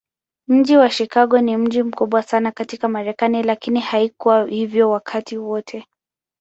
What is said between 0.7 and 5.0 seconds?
wa Chicago ni mji mkubwa sana katika Marekani, lakini haikuwa hivyo